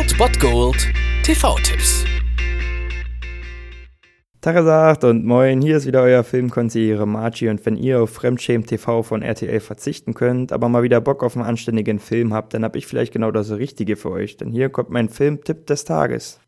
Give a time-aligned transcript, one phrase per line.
[0.00, 0.88] Old Bot Gold
[1.24, 2.06] TV-Tipps.
[4.40, 9.02] Tagesagt und moin, hier ist wieder euer Filmkonsigliere Margie und wenn ihr auf Fremdschämen TV
[9.02, 12.76] von RTL verzichten könnt, aber mal wieder Bock auf einen anständigen Film habt, dann hab
[12.76, 16.40] ich vielleicht genau das Richtige für euch, denn hier kommt mein Filmtipp des Tages.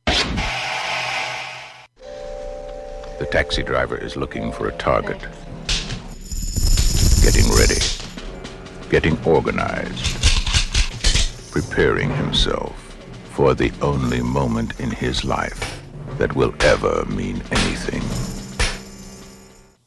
[3.19, 5.29] The taxi driver is looking for a target.
[7.23, 7.83] Getting ready.
[8.89, 10.17] Getting organized.
[11.53, 12.82] Preparing himself
[13.35, 15.83] for the only moment in his life
[16.19, 18.03] that will ever mean anything.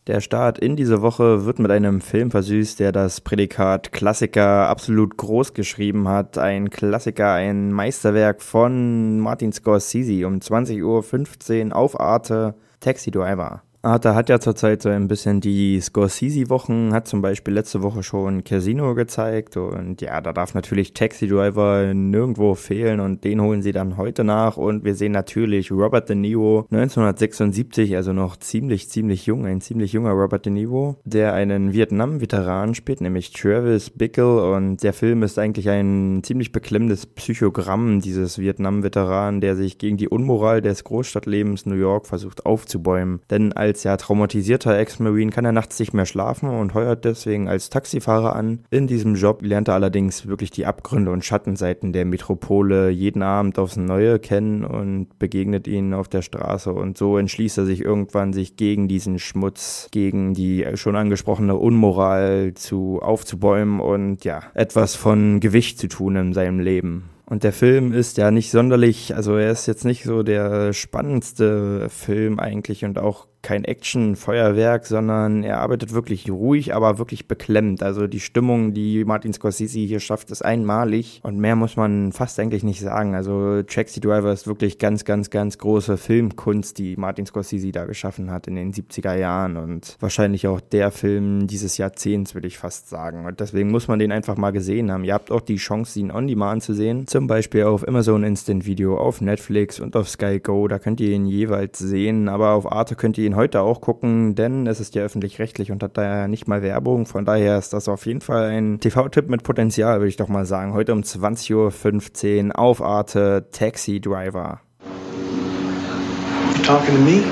[0.08, 5.18] Der Start in diese Woche wird mit einem Film versüßt, der das Prädikat Klassiker absolut
[5.18, 6.38] groß geschrieben hat.
[6.38, 13.64] Ein Klassiker, ein Meisterwerk von Martin Scorsese um 20.15 Uhr auf Arte Taxi Driver.
[13.86, 18.44] Arte hat ja zurzeit so ein bisschen die Scorsese-Wochen, hat zum Beispiel letzte Woche schon
[18.44, 23.74] Casino gezeigt und ja, da darf natürlich Taxi Driver nirgendwo fehlen und den holen sie
[23.74, 29.28] dann heute nach und wir sehen natürlich Robert De Niro 1976, also noch ziemlich, ziemlich
[29.28, 34.82] jung, ein ziemlich junger Robert De Niro, der einen Vietnam-Veteran spielt, nämlich Travis Bickle und
[34.82, 40.64] der Film ist eigentlich ein ziemlich beklemmendes Psychogramm dieses Vietnam-Veteran, der sich gegen die Unmoral
[40.64, 45.78] des Großstadtlebens New York versucht aufzubäumen, denn als als ja traumatisierter Ex-Marine kann er nachts
[45.80, 48.62] nicht mehr schlafen und heuert deswegen als Taxifahrer an.
[48.70, 53.60] In diesem Job lernt er allerdings wirklich die Abgründe und Schattenseiten der Metropole jeden Abend
[53.60, 58.32] aufs Neue kennen und begegnet ihnen auf der Straße und so entschließt er sich irgendwann,
[58.32, 65.42] sich gegen diesen Schmutz, gegen die schon angesprochene Unmoral zu aufzubäumen und ja, etwas von
[65.42, 67.10] Gewicht zu tun in seinem Leben.
[67.28, 71.90] Und der Film ist ja nicht sonderlich, also er ist jetzt nicht so der spannendste
[71.90, 77.84] Film eigentlich und auch kein Action-Feuerwerk, sondern er arbeitet wirklich ruhig, aber wirklich beklemmt.
[77.84, 82.40] Also die Stimmung, die Martin Scorsese hier schafft, ist einmalig und mehr muss man fast
[82.40, 83.14] eigentlich nicht sagen.
[83.14, 88.32] Also Taxi Driver ist wirklich ganz, ganz, ganz große Filmkunst, die Martin Scorsese da geschaffen
[88.32, 92.90] hat in den 70er Jahren und wahrscheinlich auch der Film dieses Jahrzehnts, würde ich fast
[92.90, 93.28] sagen.
[93.28, 95.04] Und deswegen muss man den einfach mal gesehen haben.
[95.04, 97.06] Ihr habt auch die Chance, ihn on demand zu sehen.
[97.06, 100.68] Zum Beispiel auf Amazon Instant Video, auf Netflix und auf Sky Go.
[100.68, 104.36] Da könnt ihr ihn jeweils sehen, aber auf Arte könnt ihr ihn heute auch gucken,
[104.36, 107.06] denn es ist ja öffentlich-rechtlich und hat daher nicht mal Werbung.
[107.06, 110.46] Von daher ist das auf jeden Fall ein TV-Tipp mit Potenzial, würde ich doch mal
[110.46, 110.74] sagen.
[110.74, 114.62] Heute um 20.15 Uhr auf Arte Taxi Driver.
[114.82, 117.24] You talking to me?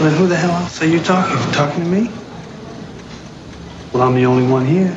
[0.00, 1.36] Well, who the hell else are you talking?
[1.36, 2.10] You talking to me?
[3.92, 4.96] Well, I'm the only one here.